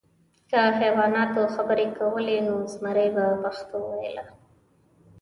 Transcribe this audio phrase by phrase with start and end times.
[0.49, 4.25] که حیواناتو خبرې کولی، نو زمری به پښتو ویله.